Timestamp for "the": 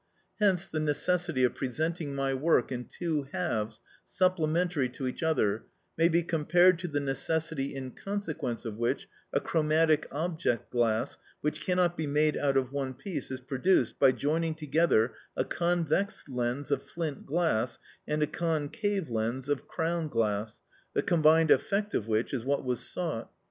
0.67-0.79, 6.87-6.99, 20.95-21.03